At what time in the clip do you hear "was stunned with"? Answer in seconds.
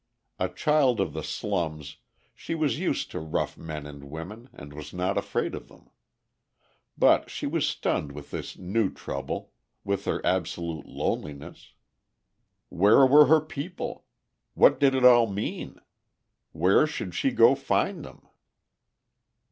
7.45-8.31